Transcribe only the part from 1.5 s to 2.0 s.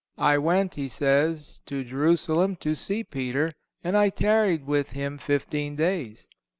"to